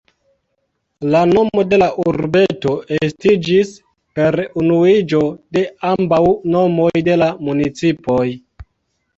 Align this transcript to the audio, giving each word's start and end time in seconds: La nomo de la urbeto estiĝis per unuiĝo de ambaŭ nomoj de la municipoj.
La 1.15 1.19
nomo 1.31 1.65
de 1.73 1.77
la 1.81 1.89
urbeto 2.03 2.73
estiĝis 3.09 3.73
per 4.21 4.39
unuiĝo 4.63 5.23
de 5.59 5.63
ambaŭ 5.93 6.23
nomoj 6.57 6.93
de 7.11 7.21
la 7.25 7.29
municipoj. 7.51 8.25